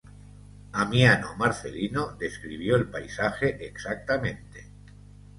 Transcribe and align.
Amiano 0.73 1.35
Marcelino 1.37 2.13
describió 2.17 2.75
el 2.75 2.87
paisaje 2.89 3.63
exactamente. 3.67 4.65